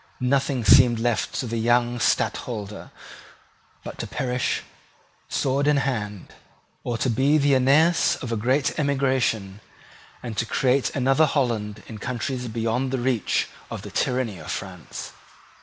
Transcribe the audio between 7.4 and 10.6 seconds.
Aeneas of a great emigration, and to